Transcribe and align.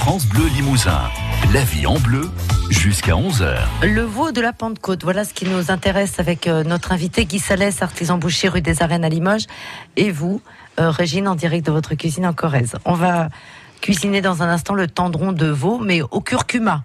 France 0.00 0.26
Bleu 0.26 0.46
Limousin. 0.56 0.98
La 1.52 1.62
vie 1.62 1.86
en 1.86 1.98
bleu 1.98 2.30
jusqu'à 2.70 3.12
11h. 3.12 3.58
Le 3.82 4.00
veau 4.00 4.32
de 4.32 4.40
la 4.40 4.54
Pentecôte, 4.54 5.04
voilà 5.04 5.24
ce 5.24 5.34
qui 5.34 5.44
nous 5.44 5.70
intéresse 5.70 6.18
avec 6.18 6.46
euh, 6.46 6.64
notre 6.64 6.92
invité 6.92 7.26
Guy 7.26 7.38
Salès, 7.38 7.82
artisan 7.82 8.16
boucher 8.16 8.48
rue 8.48 8.62
des 8.62 8.82
Arènes 8.82 9.04
à 9.04 9.10
Limoges, 9.10 9.44
et 9.98 10.10
vous, 10.10 10.40
euh, 10.80 10.88
Régine, 10.88 11.28
en 11.28 11.34
direct 11.34 11.66
de 11.66 11.70
votre 11.70 11.94
cuisine 11.96 12.24
en 12.24 12.32
Corrèze. 12.32 12.76
On 12.86 12.94
va 12.94 13.28
cuisiner 13.82 14.22
dans 14.22 14.42
un 14.42 14.48
instant 14.48 14.72
le 14.72 14.86
tendron 14.86 15.32
de 15.32 15.46
veau, 15.46 15.78
mais 15.78 16.00
au 16.00 16.22
curcuma. 16.22 16.82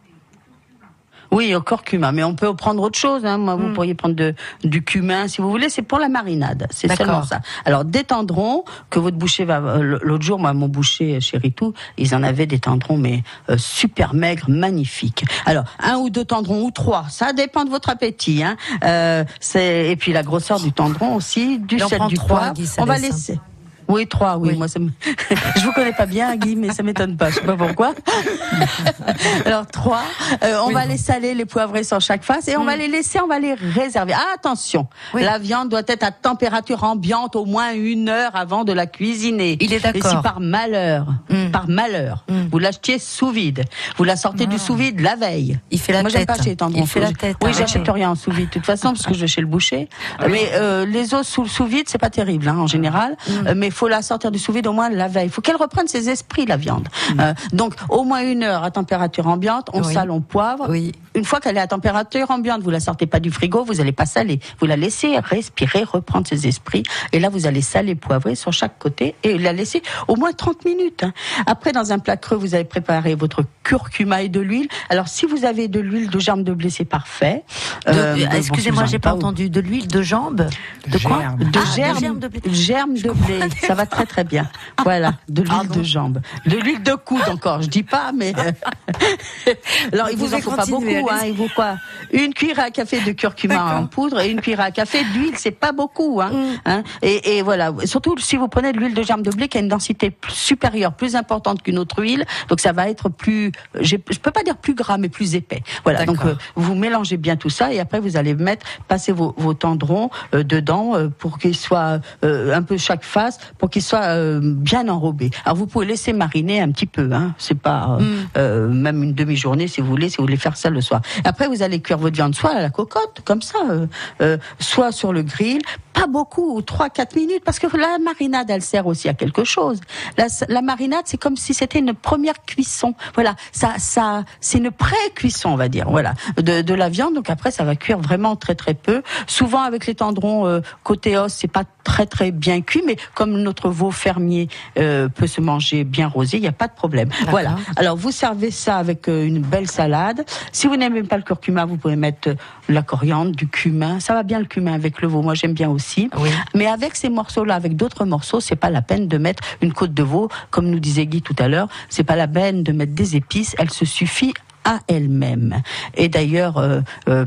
Oui, 1.35 1.53
au 1.53 1.61
curcuma, 1.61 2.11
mais 2.11 2.23
on 2.23 2.33
peut 2.35 2.55
prendre 2.55 2.81
autre 2.81 2.97
chose. 2.97 3.25
Hein. 3.25 3.37
Moi, 3.37 3.55
vous 3.55 3.67
Mm. 3.67 3.73
pourriez 3.73 3.93
prendre 3.93 4.15
de, 4.15 4.33
du 4.63 4.83
cumin 4.83 5.27
si 5.27 5.41
vous 5.41 5.49
voulez. 5.49 5.69
C'est 5.69 5.81
pour 5.81 5.99
la 5.99 6.07
marinade. 6.09 6.67
C'est 6.71 6.87
seulement 6.95 7.23
ça. 7.23 7.41
Alors 7.65 7.83
des 7.85 8.03
tendrons 8.03 8.63
que 8.89 8.99
votre 8.99 9.17
boucher 9.17 9.43
va. 9.45 9.59
euh, 9.59 9.99
L'autre 10.01 10.23
jour, 10.23 10.39
moi, 10.39 10.53
mon 10.53 10.67
boucher 10.67 11.19
chez 11.19 11.37
Ritou, 11.37 11.73
ils 11.97 12.15
en 12.15 12.23
avaient 12.23 12.45
des 12.47 12.59
tendrons, 12.59 12.97
mais 12.97 13.23
euh, 13.49 13.57
super 13.57 14.13
maigres, 14.13 14.45
magnifiques. 14.49 15.25
Alors 15.45 15.65
un 15.79 15.97
ou 15.97 16.09
deux 16.09 16.25
tendrons 16.25 16.63
ou 16.63 16.71
trois, 16.71 17.05
ça 17.09 17.33
dépend 17.33 17.65
de 17.65 17.69
votre 17.69 17.89
appétit. 17.89 18.43
Hein. 18.43 18.55
Euh, 18.83 19.23
c'est 19.39 19.89
et 19.91 19.95
puis 19.95 20.13
la 20.13 20.23
grosseur 20.23 20.59
du 20.59 20.71
tendron 20.71 21.15
aussi, 21.15 21.59
du 21.59 21.77
sel, 21.79 21.99
du. 22.07 22.15
Guy 22.15 22.69
On 22.77 22.85
va 22.85 22.97
laisser. 22.97 23.39
Oui, 23.87 24.07
trois, 24.07 24.37
oui. 24.37 24.49
Oui. 24.51 24.57
Moi, 24.57 24.67
ça 24.67 24.79
me... 24.79 24.89
je 25.57 25.65
vous 25.65 25.71
connais 25.73 25.93
pas 25.93 26.05
bien, 26.05 26.35
Guy, 26.35 26.55
mais 26.55 26.71
ça 26.73 26.83
m'étonne 26.83 27.15
pas. 27.17 27.29
Je 27.29 27.35
sais 27.35 27.41
pas 27.41 27.55
pourquoi. 27.55 27.93
Alors 29.45 29.65
trois, 29.67 30.03
euh, 30.43 30.59
on 30.63 30.67
Oui. 30.67 30.73
va 30.73 30.85
les 30.85 30.97
saler, 30.97 31.33
les 31.33 31.45
poivrer 31.45 31.83
sur 31.83 31.99
chaque 32.01 32.23
face, 32.23 32.47
et 32.47 32.57
on 32.57 32.63
va 32.65 32.75
les 32.75 32.87
laisser, 32.87 33.19
on 33.21 33.27
va 33.27 33.39
les 33.39 33.53
réserver. 33.53 34.13
Ah, 34.15 34.33
attention, 34.35 34.87
Oui. 35.13 35.23
la 35.23 35.37
viande 35.39 35.69
doit 35.69 35.81
être 35.87 36.03
à 36.03 36.11
température 36.11 36.83
ambiante 36.83 37.35
au 37.35 37.45
moins 37.45 37.73
une 37.73 38.09
heure 38.09 38.31
avant 38.35 38.63
de 38.63 38.73
la 38.73 38.85
cuisiner. 38.87 39.57
Il 39.61 39.73
est 39.73 39.79
d'accord. 39.79 40.11
Et 40.11 40.15
si 40.15 40.21
par 40.21 40.39
malheur, 40.39 41.07
Mm. 41.29 41.51
par 41.51 41.67
malheur, 41.67 42.23
Mm. 42.27 42.47
vous 42.51 42.59
l'achetiez 42.59 42.99
sous 42.99 43.29
vide, 43.29 43.63
vous 43.97 44.03
la 44.03 44.15
sortez 44.15 44.45
du 44.47 44.57
sous 44.57 44.75
vide 44.75 44.99
la 45.01 45.15
veille. 45.15 45.59
Il 45.71 45.79
fait 45.79 45.93
la 45.93 46.01
Moi, 46.01 46.09
j'aime 46.09 46.25
tête. 46.25 46.37
pas 46.37 46.43
chez 46.43 46.55
les. 46.55 46.79
Il 46.79 46.87
fait 46.87 46.99
la 46.99 47.11
tête. 47.11 47.37
Oui, 47.41 47.49
arrêtez. 47.49 47.59
j'achète 47.59 47.87
rien 47.89 48.11
en 48.11 48.15
sous 48.15 48.31
vide 48.31 48.47
de 48.49 48.53
toute 48.53 48.65
façon 48.65 48.89
parce 48.93 49.05
que 49.05 49.13
je 49.13 49.21
vais 49.21 49.27
chez 49.27 49.41
le 49.41 49.47
boucher. 49.47 49.89
Mais 50.29 50.49
euh, 50.53 50.85
les 50.85 51.13
os 51.13 51.27
sous 51.27 51.47
sous 51.47 51.65
vide, 51.65 51.85
c'est 51.87 51.97
pas 51.97 52.09
terrible 52.09 52.47
hein, 52.47 52.57
en 52.57 52.67
général. 52.67 53.15
Mm. 53.27 53.47
Euh, 53.47 53.53
mais 53.55 53.69
faut 53.75 53.87
la 53.87 54.01
sortir 54.01 54.31
du 54.31 54.39
sous 54.39 54.51
vide 54.51 54.67
au 54.67 54.73
moins 54.73 54.89
la 54.89 55.07
veille. 55.07 55.27
Il 55.27 55.31
faut 55.31 55.41
qu'elle 55.41 55.55
reprenne 55.55 55.87
ses 55.87 56.09
esprits 56.09 56.45
la 56.45 56.57
viande. 56.57 56.87
Mm. 57.13 57.19
Euh, 57.19 57.33
donc 57.53 57.73
au 57.89 58.03
moins 58.03 58.21
une 58.21 58.43
heure 58.43 58.63
à 58.63 58.71
température 58.71 59.27
ambiante, 59.27 59.69
on 59.73 59.83
Oui. 59.83 59.93
sale, 59.93 60.11
on 60.11 60.21
poivre. 60.21 60.67
Oui. 60.69 60.93
Une 61.15 61.25
fois 61.25 61.39
qu'elle 61.39 61.57
est 61.57 61.61
à 61.61 61.67
température 61.67 62.29
ambiante, 62.29 62.61
vous 62.61 62.69
la 62.69 62.79
sortez 62.79 63.07
pas 63.07 63.19
du 63.19 63.31
frigo, 63.31 63.63
vous 63.63 63.81
allez 63.81 63.91
pas 63.93 64.05
saler. 64.05 64.39
Vous 64.59 64.67
la 64.67 64.75
laissez 64.75 65.17
respirer, 65.17 65.83
reprendre 65.83 66.27
ses 66.27 66.45
esprits. 66.47 66.83
Et 67.11 67.19
là, 67.19 67.29
vous 67.29 67.47
allez 67.47 67.61
saler, 67.61 67.95
poivrer 67.95 68.35
sur 68.35 68.51
chaque 68.53 68.77
côté 68.77 69.15
et 69.23 69.37
la 69.37 69.53
laisser 69.53 69.81
au 70.07 70.15
moins 70.15 70.33
30 70.33 70.65
minutes. 70.65 71.03
hein. 71.03 71.13
Après, 71.47 71.71
dans 71.71 71.91
un 71.91 71.99
plat 71.99 72.17
creux, 72.17 72.35
vous 72.37 72.53
allez 72.53 72.65
préparer 72.65 73.15
votre 73.15 73.43
curcuma 73.63 74.21
et 74.23 74.29
de 74.29 74.39
l'huile. 74.41 74.67
Alors, 74.89 75.07
si 75.07 75.25
vous 75.25 75.45
avez 75.45 75.67
de 75.67 75.79
l'huile 75.79 76.09
de 76.09 76.19
germe 76.19 76.43
de 76.43 76.53
blé, 76.53 76.69
c'est 76.69 76.85
parfait. 76.85 77.43
De- 77.87 77.91
Euh, 77.93 78.15
bon, 78.15 78.31
Excusez-moi, 78.37 78.83
vous 78.83 78.89
j'ai 78.89 78.99
pas 78.99 79.13
entendu. 79.13 79.49
De 79.49 79.61
l'huile 79.61 79.87
de 79.87 80.01
jambe 80.01 80.47
de 80.87 80.97
quoi 80.99 81.19
Germe. 81.19 81.37
De 81.39 81.45
Ah, 81.45 81.49
de 81.49 81.75
germe, 81.75 81.99
germe 81.99 82.19
de 82.19 82.27
blé. 82.27 82.41
germe 82.53 82.93
de 82.95 83.11
blé. 83.11 83.39
Ça 83.65 83.73
va 83.73 83.85
très 83.85 84.05
très 84.05 84.23
bien. 84.23 84.49
Voilà, 84.83 85.13
de 85.29 85.41
l'huile 85.41 85.69
de 85.69 85.81
jambe, 85.83 86.19
de 86.45 86.57
l'huile 86.57 86.83
de 86.83 86.93
coude 86.93 87.27
encore. 87.29 87.61
Je 87.61 87.67
dis 87.69 87.83
pas, 87.83 88.11
mais 88.13 88.33
euh, 88.37 88.51
alors 89.93 90.09
il 90.11 90.17
Vous 90.17 90.27
vous 90.27 90.33
en 90.35 90.39
faut 90.39 90.51
pas 90.51 90.65
continuer, 90.65 91.01
Hein, 91.09 91.17
allez-y. 91.21 91.31
il 91.31 91.37
faut 91.37 91.47
quoi 91.55 91.75
Une 92.11 92.33
cuillère 92.33 92.59
à 92.59 92.71
café 92.71 92.99
de 93.01 93.11
curcuma 93.11 93.77
en 93.77 93.87
poudre 93.87 94.19
et 94.21 94.29
une 94.29 94.41
cuillère 94.41 94.61
à 94.61 94.71
café 94.71 95.03
d'huile. 95.13 95.33
C'est 95.37 95.51
pas 95.51 95.71
beaucoup. 95.71 96.21
Hein, 96.21 96.31
Mm. 96.31 96.45
hein. 96.65 96.83
et, 97.01 97.37
et 97.37 97.41
voilà. 97.41 97.71
Surtout 97.85 98.17
si 98.17 98.35
vous 98.37 98.47
prenez 98.47 98.71
de 98.73 98.79
l'huile 98.79 98.93
de 98.93 99.01
germe 99.03 99.21
de 99.21 99.31
blé 99.31 99.47
qui 99.47 99.57
a 99.57 99.61
une 99.61 99.67
densité 99.67 100.15
supérieure, 100.29 100.93
plus 100.93 101.15
importante 101.15 101.61
qu'une 101.63 101.77
autre 101.79 102.01
huile, 102.01 102.25
donc 102.49 102.59
ça 102.59 102.71
va 102.71 102.89
être 102.89 103.09
plus. 103.09 103.51
Je 103.79 103.95
peux 103.97 104.31
pas 104.31 104.43
dire 104.43 104.57
plus 104.57 104.73
gras, 104.75 104.97
mais 104.97 105.09
plus 105.09 105.35
épais. 105.35 105.61
Voilà. 105.83 106.05
Donc 106.05 106.23
euh, 106.25 106.35
vous 106.55 106.75
mélangez 106.75 107.17
bien 107.17 107.35
tout 107.35 107.49
ça 107.49 107.71
et 107.73 107.79
après 107.79 107.99
vous 107.99 108.17
allez 108.17 108.33
mettre, 108.35 108.65
passer 108.87 109.11
vos, 109.11 109.33
vos 109.37 109.53
tendrons 109.53 110.09
euh, 110.33 110.43
dedans 110.43 110.95
euh, 110.95 111.09
pour 111.09 111.37
qu'ils 111.39 111.55
soient 111.55 111.99
un 112.23 112.61
peu 112.63 112.77
chaque 112.77 113.03
face, 113.03 113.37
pour 113.57 113.69
qu'ils 113.69 113.81
soient 113.81 114.15
bien 114.41 114.87
enrobés. 114.89 115.29
Alors 115.45 115.55
vous 115.57 115.67
pouvez 115.67 115.85
laisser 115.85 116.13
mariner 116.13 116.61
un 116.61 116.71
petit 116.71 116.85
peu, 116.85 117.09
hein. 117.13 117.33
C'est 117.37 117.57
pas 117.59 117.97
Mm. 118.35 118.67
même 118.71 119.03
une 119.03 119.13
demi-journée 119.13 119.67
si 119.67 119.81
vous 119.81 119.87
voulez, 119.87 120.09
si 120.09 120.17
vous 120.17 120.23
voulez 120.23 120.37
faire 120.37 120.57
ça 120.57 120.69
le 120.69 120.81
soir. 120.81 120.94
Après 121.23 121.47
vous 121.47 121.63
allez 121.63 121.81
cuire 121.81 121.97
votre 121.97 122.15
viande 122.15 122.35
soit 122.35 122.51
à 122.51 122.61
la 122.61 122.69
cocotte, 122.69 123.21
comme 123.25 123.41
ça, 123.41 123.57
euh, 123.69 123.87
euh, 124.21 124.37
soit 124.59 124.91
sur 124.91 125.13
le 125.13 125.23
grill. 125.23 125.61
Pas 125.95 126.07
beaucoup, 126.07 126.61
3-4 126.61 127.15
minutes, 127.15 127.43
parce 127.43 127.57
que 127.57 127.67
la 127.75 127.97
marinade, 127.99 128.49
elle 128.49 128.61
sert 128.61 128.85
aussi 128.85 129.09
à 129.09 129.13
quelque 129.13 129.43
chose. 129.43 129.79
La, 130.17 130.27
la 130.49 130.61
marinade, 130.61 131.03
c'est 131.05 131.17
comme 131.17 131.37
si 131.37 131.53
c'était 131.53 131.79
une 131.79 131.93
première 131.93 132.43
cuisson. 132.45 132.93
Voilà, 133.15 133.35
ça, 133.51 133.75
ça, 133.77 134.25
c'est 134.41 134.57
une 134.57 134.71
pré-cuisson, 134.71 135.49
on 135.49 135.55
va 135.55 135.69
dire. 135.69 135.89
Voilà, 135.89 136.13
de, 136.37 136.61
de 136.61 136.73
la 136.73 136.89
viande. 136.89 137.15
Donc 137.15 137.29
après, 137.29 137.51
ça 137.51 137.63
va 137.63 137.75
cuire 137.75 137.97
vraiment 137.97 138.35
très 138.35 138.55
très 138.55 138.73
peu. 138.73 139.01
Souvent 139.25 139.61
avec 139.61 139.87
les 139.87 139.95
tendrons 139.95 140.45
euh, 140.45 140.59
côté 140.83 141.17
os, 141.17 141.33
c'est 141.33 141.47
pas 141.47 141.63
très 141.85 142.05
très 142.05 142.31
bien 142.31 142.59
cuit, 142.61 142.83
mais 142.85 142.97
comme 143.13 143.31
notre 143.41 143.69
veau 143.69 143.91
fermier 143.91 144.49
euh, 144.77 145.07
peut 145.07 145.27
se 145.27 145.39
manger 145.39 145.85
bien 145.85 146.09
rosé, 146.09 146.37
il 146.37 146.41
n'y 146.41 146.47
a 146.47 146.51
pas 146.51 146.67
de 146.67 146.73
problème. 146.73 147.09
Voilà. 147.29 147.55
Alors 147.77 147.95
vous 147.95 148.11
servez 148.11 148.51
ça 148.51 148.77
avec 148.77 149.07
euh, 149.07 149.25
une 149.25 149.39
belle 149.39 149.69
salade. 149.69 150.25
Si 150.51 150.67
vous 150.67 150.75
n'aimez 150.75 151.03
pas 151.03 151.15
le 151.15 151.23
curcuma, 151.23 151.63
vous 151.65 151.77
pouvez 151.77 151.95
mettre 151.95 152.29
euh, 152.29 152.35
la 152.67 152.81
coriandre, 152.81 153.31
du 153.31 153.47
cumin. 153.47 153.99
Ça 153.99 154.13
va 154.13 154.23
bien 154.23 154.39
le 154.39 154.45
cumin 154.45 154.73
avec 154.73 155.01
le 155.01 155.07
veau. 155.07 155.21
Moi 155.21 155.35
j'aime 155.35 155.53
bien 155.53 155.69
aussi. 155.69 155.84
Oui. 156.17 156.29
Mais 156.53 156.67
avec 156.67 156.95
ces 156.95 157.09
morceaux-là, 157.09 157.55
avec 157.55 157.75
d'autres 157.75 158.05
morceaux, 158.05 158.39
c'est 158.39 158.55
pas 158.55 158.69
la 158.69 158.81
peine 158.81 159.07
de 159.07 159.17
mettre 159.17 159.43
une 159.61 159.73
côte 159.73 159.93
de 159.93 160.03
veau, 160.03 160.29
comme 160.51 160.67
nous 160.69 160.79
disait 160.79 161.05
Guy 161.05 161.21
tout 161.21 161.35
à 161.39 161.47
l'heure. 161.47 161.67
C'est 161.89 162.03
pas 162.03 162.15
la 162.15 162.27
peine 162.27 162.63
de 162.63 162.71
mettre 162.71 162.93
des 162.93 163.15
épices. 163.15 163.55
Elle 163.59 163.71
se 163.71 163.85
suffit 163.85 164.33
à 164.63 164.79
elle-même. 164.87 165.61
Et 165.95 166.09
d'ailleurs. 166.09 166.57
euh, 166.57 166.81
euh, 167.09 167.25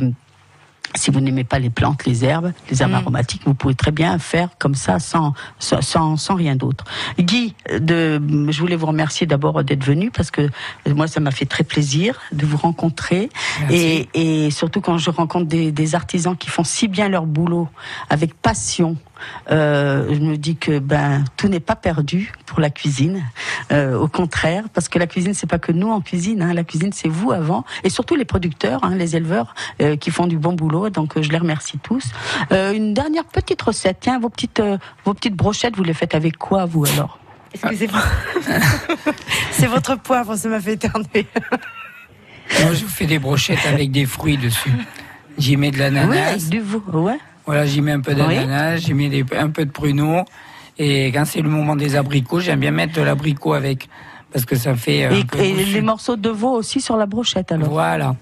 si 0.94 1.10
vous 1.10 1.20
n'aimez 1.20 1.44
pas 1.44 1.58
les 1.58 1.70
plantes, 1.70 2.04
les 2.06 2.24
herbes, 2.24 2.52
les 2.70 2.82
herbes 2.82 2.92
Mm. 2.92 2.94
aromatiques, 2.94 3.42
vous 3.44 3.54
pouvez 3.54 3.74
très 3.74 3.90
bien 3.90 4.18
faire 4.18 4.48
comme 4.58 4.74
ça, 4.74 4.98
sans, 4.98 5.34
sans, 5.58 6.16
sans, 6.16 6.34
rien 6.34 6.56
d'autre. 6.56 6.84
Guy, 7.18 7.54
de, 7.78 8.20
je 8.48 8.60
voulais 8.60 8.76
vous 8.76 8.86
remercier 8.86 9.26
d'abord 9.26 9.62
d'être 9.64 9.84
venu 9.84 10.10
parce 10.10 10.30
que 10.30 10.42
euh, 10.42 10.94
moi, 10.94 11.06
ça 11.06 11.20
m'a 11.20 11.30
fait 11.30 11.46
très 11.46 11.64
plaisir 11.64 12.18
de 12.32 12.46
vous 12.46 12.56
rencontrer. 12.56 13.28
Et, 13.70 14.08
et 14.14 14.50
surtout 14.50 14.80
quand 14.80 14.98
je 14.98 15.10
rencontre 15.10 15.46
des, 15.46 15.72
des 15.72 15.94
artisans 15.94 16.36
qui 16.36 16.48
font 16.48 16.64
si 16.64 16.88
bien 16.88 17.08
leur 17.08 17.26
boulot, 17.26 17.68
avec 18.10 18.34
passion, 18.34 18.96
euh, 19.50 20.06
je 20.14 20.20
me 20.20 20.36
dis 20.36 20.56
que 20.56 20.78
ben 20.78 21.24
tout 21.36 21.48
n'est 21.48 21.60
pas 21.60 21.76
perdu 21.76 22.32
pour 22.58 22.62
la 22.62 22.70
cuisine. 22.70 23.22
Euh, 23.70 23.96
au 23.96 24.08
contraire, 24.08 24.64
parce 24.74 24.88
que 24.88 24.98
la 24.98 25.06
cuisine 25.06 25.32
c'est 25.32 25.46
pas 25.46 25.60
que 25.60 25.70
nous 25.70 25.90
en 25.92 26.00
cuisine, 26.00 26.42
hein, 26.42 26.52
la 26.54 26.64
cuisine 26.64 26.90
c'est 26.92 27.06
vous 27.08 27.30
avant, 27.30 27.64
et 27.84 27.88
surtout 27.88 28.16
les 28.16 28.24
producteurs, 28.24 28.82
hein, 28.82 28.96
les 28.96 29.14
éleveurs 29.14 29.54
euh, 29.80 29.94
qui 29.94 30.10
font 30.10 30.26
du 30.26 30.38
bon 30.38 30.54
boulot. 30.54 30.90
Donc 30.90 31.16
euh, 31.16 31.22
je 31.22 31.30
les 31.30 31.38
remercie 31.38 31.78
tous. 31.78 32.04
Euh, 32.50 32.72
une 32.72 32.94
dernière 32.94 33.24
petite 33.26 33.62
recette. 33.62 33.98
Tiens, 34.00 34.18
vos 34.18 34.28
petites 34.28 34.58
euh, 34.58 34.76
vos 35.04 35.14
petites 35.14 35.36
brochettes, 35.36 35.76
vous 35.76 35.84
les 35.84 35.94
faites 35.94 36.16
avec 36.16 36.36
quoi 36.36 36.64
vous 36.64 36.84
alors? 36.84 37.20
Excusez-moi. 37.54 38.02
C'est 39.52 39.68
votre 39.68 39.96
poivre, 40.00 40.34
ça 40.34 40.48
m'a 40.48 40.60
fait 40.60 40.72
éternuer. 40.72 41.26
Moi, 42.62 42.74
je 42.74 42.84
fais 42.86 43.06
des 43.06 43.20
brochettes 43.20 43.64
avec 43.66 43.92
des 43.92 44.04
fruits 44.04 44.36
dessus. 44.36 44.72
J'y 45.38 45.56
mets 45.56 45.70
de 45.70 45.76
Oui, 45.76 45.82
l'ananas. 45.82 46.28
avec 46.30 46.48
du 46.48 46.58
veau. 46.60 46.82
Ouais. 46.92 47.18
Voilà, 47.46 47.66
j'y 47.66 47.80
mets 47.82 47.92
un 47.92 48.00
peu 48.00 48.14
d'ananas, 48.14 48.78
j'y 48.78 48.94
mets 48.94 49.08
des- 49.08 49.24
un 49.36 49.50
peu 49.50 49.64
de 49.64 49.70
pruneaux. 49.70 50.24
Et 50.78 51.06
quand 51.12 51.24
c'est 51.24 51.42
le 51.42 51.48
moment 51.48 51.74
des 51.76 51.96
abricots, 51.96 52.40
j'aime 52.40 52.60
bien 52.60 52.70
mettre 52.70 53.00
l'abricot 53.00 53.52
avec. 53.54 53.88
Parce 54.32 54.44
que 54.44 54.56
ça 54.56 54.74
fait. 54.76 55.06
euh, 55.06 55.22
Et, 55.38 55.50
et 55.50 55.64
les 55.64 55.80
morceaux 55.80 56.16
de 56.16 56.28
veau 56.28 56.50
aussi 56.50 56.80
sur 56.80 56.96
la 56.96 57.06
brochette 57.06 57.50
alors. 57.50 57.70
Voilà. 57.70 58.14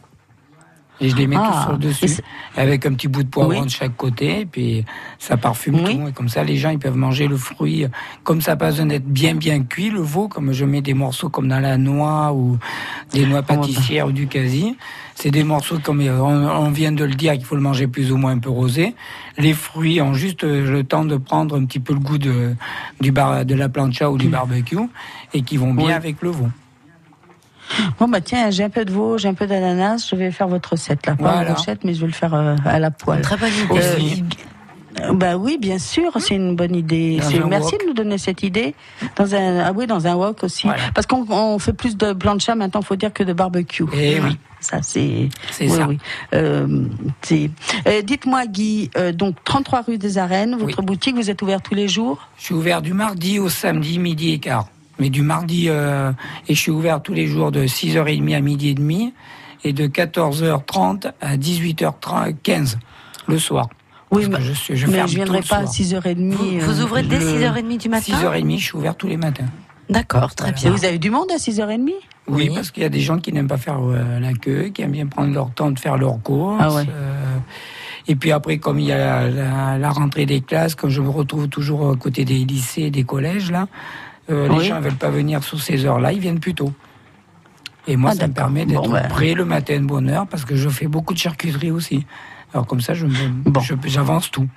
Et 1.01 1.11
je 1.11 1.17
les 1.17 1.27
mets 1.27 1.37
Ah, 1.39 1.51
tous 1.51 1.61
sur 1.62 1.73
le 1.73 1.77
et 1.77 2.07
dessus, 2.07 2.23
avec 2.57 2.87
un 2.87 2.95
petit 2.95 3.09
bout 3.09 3.23
de 3.23 3.29
poivron 3.29 3.61
Oui. 3.61 3.67
de 3.67 3.71
chaque 3.71 3.97
côté, 3.97 4.41
et 4.41 4.47
puis 4.47 4.84
ça 5.19 5.37
parfume 5.37 5.75
Oui. 5.84 5.99
tout. 5.99 6.09
Et 6.09 6.12
comme 6.12 6.29
ça, 6.31 6.43
les 6.43 6.57
gens 6.57 6.71
ils 6.71 6.79
peuvent 6.79 6.97
manger 6.97 7.29
le 7.29 7.37
fruit. 7.37 7.87
Comme 8.25 8.41
ça 8.41 8.53
n'a 8.53 8.57
pas 8.57 8.71
besoin 8.71 8.87
d'être 8.87 9.05
bien 9.06 9.35
bien 9.35 9.62
cuit, 9.62 9.91
le 9.91 10.01
veau, 10.01 10.29
comme 10.29 10.53
je 10.53 10.65
mets 10.65 10.81
des 10.81 10.95
morceaux 10.95 11.29
comme 11.29 11.49
dans 11.49 11.61
la 11.61 11.77
noix 11.77 12.33
ou 12.33 12.59
des 13.12 13.26
noix 13.26 13.43
pâtissières 13.43 14.06
ou 14.06 14.12
du 14.12 14.26
quasi. 14.26 14.76
C'est 15.15 15.31
des 15.31 15.44
morceaux 15.44 15.79
comme 15.82 16.00
euh, 16.03 16.20
on, 16.23 16.70
vient 16.70 16.93
de 16.93 17.05
le 17.05 17.15
dire 17.15 17.32
qu'il 17.35 17.44
faut 17.44 17.55
le 17.56 17.62
manger 17.62 17.87
plus 17.87 18.12
ou 18.12 18.17
moins 18.19 18.32
un 18.32 18.38
peu 18.38 18.50
rosé. 18.50 18.94
Les 19.38 19.55
fruits 19.55 20.00
ont 20.03 20.12
juste 20.12 20.44
euh, 20.44 20.70
le 20.70 20.85
temps 20.85 21.05
de 21.06 21.17
prendre 21.17 21.59
un 21.59 21.65
petit 21.65 21.81
peu 21.81 21.94
le 21.94 22.00
goût 22.00 22.19
de, 22.19 22.55
du 23.00 23.12
bar, 23.12 23.44
de 23.47 23.55
la 23.55 23.69
plancha 23.70 24.11
ou 24.11 24.19
du 24.19 24.29
barbecue 24.29 24.76
et 25.32 25.41
qui 25.43 25.56
vont 25.56 25.73
bien 25.73 25.85
Mm. 25.87 25.88
Oui. 25.88 25.93
avec 25.93 26.23
le 26.23 26.31
veau. 26.31 26.49
Bon 27.99 28.08
bah 28.08 28.20
tiens, 28.20 28.50
j'ai 28.50 28.64
un 28.64 28.70
peu 28.70 28.84
de 28.84 28.93
veau, 28.93 29.19
j'ai 29.19 29.28
un 29.28 29.34
peu 29.34 29.46
d'ananas, 29.46 30.08
je 30.11 30.17
vais 30.17 30.31
faire 30.31 30.49
votre 30.49 30.70
recette 30.73 31.06
là, 31.06 31.14
pas 31.17 31.23
Voilà. 31.32 31.50
en 31.50 31.52
brochette, 31.55 31.84
mais 31.84 31.94
je 31.94 32.00
vais 32.00 32.06
le 32.06 32.12
faire 32.12 32.34
euh, 32.34 32.56
à 32.64 32.78
la 32.78 32.90
poêle. 32.90 33.20
Très 33.23 33.37
bonne 33.37 33.50
idée. 33.52 33.81
Euh, 33.82 33.96
Aussi. 33.96 34.25
Bah 35.12 35.37
oui, 35.37 35.58
bien 35.61 35.78
sûr, 35.78 36.11
c'est 36.20 36.37
une 36.37 36.56
bonne 36.56 36.75
idée. 36.75 37.20
Merci 37.50 37.76
de 37.76 37.87
nous 37.87 37.93
donner 37.93 38.17
cette 38.17 38.43
idée. 38.43 38.75
Dans 39.17 39.34
un, 39.34 39.58
ah 39.61 39.73
oui, 39.75 39.87
dans 39.87 40.06
un 40.06 40.14
wok 40.14 40.43
aussi. 40.43 40.67
Voilà. 40.67 40.84
Parce 40.94 41.06
qu'on 41.06 41.26
on 41.28 41.58
fait 41.58 41.75
plus 41.75 41.99
de 41.99 42.14
plancha 42.14 42.55
maintenant, 42.55 42.81
faut 42.81 42.96
dire 42.96 43.12
que 43.12 43.23
de 43.23 43.34
barbecue. 43.34 43.84
Eh 43.94 44.20
oui. 44.20 44.38
Ça 44.58 44.81
c'est. 44.81 45.29
C'est 45.50 45.69
oui, 45.70 45.76
ça. 45.76 45.87
oui. 45.87 45.99
Euh, 46.32 46.67
euh, 47.87 48.02
Dites-moi 48.02 48.46
Guy, 48.46 48.90
euh, 48.96 49.12
donc 49.12 49.37
33 49.44 49.82
rue 49.82 49.99
des 49.99 50.17
Arènes, 50.17 50.56
votre 50.56 50.79
Oui. 50.81 50.87
boutique, 50.87 51.14
vous 51.14 51.29
êtes 51.31 51.43
ouvert 51.43 51.61
tous 51.61 51.75
les 51.75 51.88
jours? 51.88 52.26
Je 52.38 52.44
suis 52.44 52.55
ouvert 52.55 52.81
du 52.81 52.94
mardi 52.94 53.38
au 53.38 53.50
samedi, 53.50 53.99
midi 53.99 54.32
et 54.32 54.38
quart. 54.38 54.67
Mais 54.98 55.10
du 55.10 55.22
mardi, 55.22 55.66
euh, 55.69 56.12
et 56.48 56.54
je 56.54 56.60
suis 56.60 56.70
ouvert 56.70 57.02
tous 57.02 57.12
les 57.12 57.26
jours 57.26 57.52
de 57.52 57.66
6h30 57.66 58.34
à 58.34 58.40
midi 58.40 58.70
et 58.70 58.75
demi 58.75 59.12
et 59.64 59.72
de 59.72 59.87
14h30 59.87 61.12
à 61.20 61.37
18h15 61.37 62.76
le 63.26 63.38
soir. 63.38 63.69
Oui, 64.10 64.26
mais 64.31 64.40
je, 64.40 64.52
suis, 64.52 64.76
je, 64.76 64.87
mais 64.87 65.06
je 65.06 65.16
viendrai 65.16 65.40
pas 65.43 65.56
à 65.56 65.64
6h30. 65.64 66.32
Vous, 66.32 66.60
vous 66.60 66.81
ouvrez 66.82 67.02
dès 67.02 67.19
6h30 67.19 67.78
du 67.78 67.88
matin 67.88 68.12
6h30, 68.12 68.58
je 68.58 68.64
suis 68.64 68.76
ouvert 68.76 68.96
tous 68.96 69.08
les 69.08 69.16
matins. 69.16 69.46
D'accord, 69.88 70.34
très 70.34 70.52
bien. 70.52 70.70
Vous 70.70 70.84
avez 70.84 70.98
du 70.98 71.10
monde 71.10 71.31
à 71.31 71.37
6h30 71.37 71.93
oui, 72.28 72.48
oui, 72.48 72.50
parce 72.52 72.72
qu'il 72.72 72.82
y 72.82 72.87
a 72.87 72.88
des 72.88 73.00
gens 73.00 73.19
qui 73.19 73.32
n'aiment 73.32 73.46
pas 73.46 73.56
faire 73.56 73.78
euh, 73.81 74.19
la 74.19 74.32
queue, 74.32 74.70
qui 74.75 74.82
aiment 74.82 74.90
bien 74.90 75.06
prendre 75.06 75.32
leur 75.32 75.50
temps 75.52 75.70
de 75.70 75.78
faire 75.78 75.96
leurs 75.96 76.20
courses. 76.22 76.60
Ah 76.60 76.75
ouais. 76.75 76.84
euh, 76.88 77.37
et 78.08 78.16
puis 78.16 78.32
après, 78.32 78.58
comme 78.58 78.81
il 78.81 78.87
y 78.87 78.93
a 78.93 79.28
la, 79.28 79.78
la, 79.78 79.90
rentrée 79.90 80.26
des 80.26 80.40
classes, 80.40 80.75
quand 80.75 80.88
je 80.88 81.00
me 81.00 81.08
retrouve 81.08 81.48
toujours 81.48 81.88
à 81.90 81.96
côté 81.96 82.25
des 82.25 82.44
lycées 82.44 82.82
et 82.82 82.90
des 82.90 83.04
collèges, 83.04 83.52
là, 83.52 83.69
euh, 84.31 84.49
oui. 84.50 84.58
les 84.58 84.64
gens 84.64 84.76
ne 84.76 84.81
veulent 84.81 84.94
pas 84.94 85.11
venir 85.11 85.43
sous 85.43 85.58
ces 85.58 85.84
heures-là, 85.84 86.12
ils 86.12 86.20
viennent 86.20 86.40
plus 86.40 86.55
tôt. 86.55 86.73
Et 87.87 87.96
moi, 87.96 88.11
ah, 88.12 88.17
ça 88.17 88.26
me 88.26 88.32
permet 88.32 88.67
d'être 88.67 88.82
bon, 88.82 88.90
ben... 88.90 89.08
prêt 89.08 89.34
le 89.34 89.44
matin 89.44 89.81
de 89.81 89.87
bonne 89.87 90.08
heure, 90.08 90.26
parce 90.26 90.44
que 90.44 90.56
je 90.56 90.69
fais 90.69 90.88
beaucoup 90.88 91.14
de 91.14 91.19
charcuterie 91.19 91.70
aussi. 91.70 92.05
Alors 92.52 92.67
comme 92.67 92.81
ça, 92.81 92.94
je 92.94 93.06
bon. 93.06 93.61
j'avance 93.84 94.31
tout. 94.31 94.49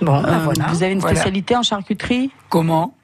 Bon, 0.00 0.20
ben 0.22 0.38
voilà. 0.38 0.66
Vous 0.68 0.82
avez 0.82 0.92
une 0.92 1.00
spécialité 1.00 1.54
voilà. 1.54 1.60
en 1.60 1.62
charcuterie? 1.62 2.30
Comment? 2.48 2.94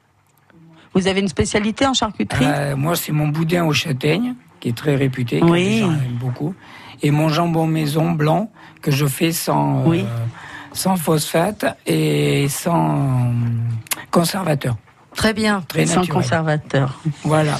Vous 0.93 1.07
avez 1.07 1.21
une 1.21 1.29
spécialité 1.29 1.85
en 1.85 1.93
charcuterie? 1.93 2.45
Euh, 2.45 2.75
Moi, 2.75 2.95
c'est 2.95 3.13
mon 3.13 3.29
boudin 3.29 3.63
aux 3.63 3.73
châtaignes, 3.73 4.35
qui 4.59 4.69
est 4.69 4.77
très 4.77 4.95
réputé, 4.95 5.39
que 5.39 5.45
oui. 5.45 5.63
les 5.63 5.79
gens 5.79 5.91
aiment 5.91 6.17
beaucoup. 6.19 6.53
Et 7.01 7.11
mon 7.11 7.29
jambon 7.29 7.65
maison 7.65 8.11
blanc, 8.11 8.51
que 8.81 8.91
je 8.91 9.05
fais 9.05 9.31
sans, 9.31 9.85
oui. 9.85 10.01
euh, 10.01 10.25
sans 10.73 10.97
phosphate 10.97 11.77
et 11.85 12.47
sans 12.49 13.33
conservateur. 14.11 14.75
Très 15.15 15.33
bien. 15.33 15.63
Très 15.67 15.85
Sans 15.85 16.01
naturel. 16.01 16.23
conservateur. 16.23 16.99
Voilà. 17.23 17.59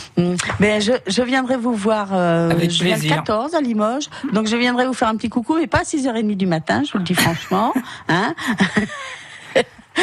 Mais 0.60 0.82
je, 0.82 0.94
je, 1.08 1.22
viendrai 1.22 1.58
vous 1.58 1.74
voir 1.74 2.10
euh, 2.14 2.50
Avec 2.50 2.72
je 2.72 2.84
viens 2.84 2.94
plaisir. 2.96 3.12
le 3.12 3.18
14 3.18 3.56
à 3.56 3.62
Limoges. 3.62 4.10
Donc 4.34 4.48
je 4.48 4.56
viendrai 4.56 4.86
vous 4.88 4.94
faire 4.94 5.10
un 5.10 5.16
petit 5.16 5.30
coucou, 5.30 5.56
mais 5.56 5.68
pas 5.68 5.80
à 5.80 5.84
6h30 5.84 6.36
du 6.36 6.46
matin, 6.48 6.84
je 6.86 6.92
vous 6.94 7.00
le 7.00 7.04
dis 7.04 7.14
franchement. 7.16 7.74
Hein 8.08 8.34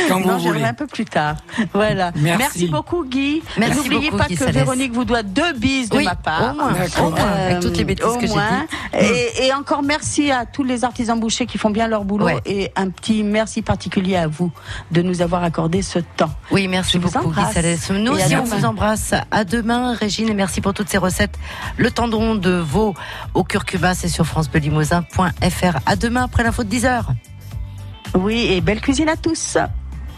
Quand 0.09 0.21
non, 0.21 0.37
vous 0.37 0.49
voulez. 0.49 0.65
un 0.65 0.75
peu 0.75 0.87
plus 0.87 1.05
tard. 1.05 1.37
Voilà. 1.73 2.13
Merci, 2.17 2.69
beaucoup, 2.69 3.05
Guy. 3.05 3.43
Merci 3.57 3.79
N'oubliez 3.79 4.11
pas 4.11 4.27
Guy 4.27 4.35
que 4.35 4.45
Salès. 4.45 4.55
Véronique 4.55 4.93
vous 4.93 5.05
doit 5.05 5.23
deux 5.23 5.53
bises 5.55 5.89
de 5.91 6.01
ma 6.01 6.15
part. 6.15 6.53
Au 6.53 6.55
moins, 6.55 7.11
moins, 7.11 7.33
avec 7.33 7.61
toutes 7.61 7.77
les 7.77 7.85
bêtises 7.85 8.05
au 8.05 8.17
que 8.17 8.27
j'ai. 8.27 8.99
Et, 8.99 9.47
et, 9.47 9.55
encore 9.55 9.83
merci 9.83 10.31
à 10.31 10.47
tous 10.47 10.65
les 10.65 10.85
artisans 10.85 11.19
bouchers 11.19 11.47
qui 11.47 11.59
font 11.59 11.71
bien 11.71 11.89
leur 11.89 12.05
boulot. 12.05 12.27
Ouais. 12.27 12.41
Et 12.47 12.71
un 12.77 12.91
petit 12.91 13.23
merci 13.23 13.63
particulier 13.63 14.17
à 14.17 14.27
vous 14.27 14.51
de 14.91 15.03
nous 15.03 15.23
avoir 15.23 15.43
accordé 15.45 15.83
ce 15.83 15.99
temps. 15.99 16.31
Oui, 16.51 16.69
merci 16.69 16.99
beaucoup, 16.99 17.31
Guy. 17.31 17.53
Salès. 17.53 17.91
Nous 17.91 18.13
aussi, 18.13 18.37
on 18.37 18.45
vous 18.45 18.65
embrasse. 18.65 19.15
À 19.31 19.45
demain, 19.45 19.95
Régine, 19.95 20.29
et 20.29 20.35
merci 20.35 20.61
pour 20.61 20.75
toutes 20.75 20.89
ces 20.89 20.99
recettes. 20.99 21.39
Le 21.77 21.91
tendon 21.91 22.35
de 22.35 22.51
veau 22.51 22.95
au 23.35 23.45
curcuma, 23.45 23.95
c'est 23.95 24.09
sur 24.09 24.27
francebelimousin.fr. 24.27 25.79
À 25.87 25.97
demain, 25.97 26.25
après 26.25 26.43
l'info 26.43 26.65
de 26.65 26.75
10h. 26.75 27.03
Oui, 28.15 28.49
et 28.51 28.61
belle 28.61 28.81
cuisine 28.81 29.09
à 29.09 29.17
tous. 29.17 29.59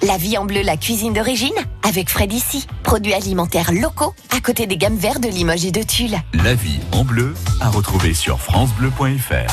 La 0.02 0.17
vie 0.17 0.38
en 0.38 0.47
bleu, 0.47 0.62
la 0.62 0.79
cuisine 0.79 1.12
d'origine, 1.12 1.52
avec 1.87 2.08
Fred 2.08 2.32
ici. 2.32 2.67
Produits 2.82 3.12
alimentaires 3.12 3.70
locaux, 3.70 4.14
à 4.35 4.41
côté 4.41 4.67
des 4.67 4.79
gammes 4.79 4.97
vertes 4.97 5.23
de 5.23 5.29
Limoges 5.29 5.67
et 5.67 5.73
de 5.73 5.82
Tulle. 5.82 6.17
La 6.32 6.55
vie 6.55 6.81
en 6.93 7.05
bleu, 7.05 7.35
à 7.61 7.69
retrouver 7.69 8.14
sur 8.14 8.41
FranceBleu.fr. 8.41 9.49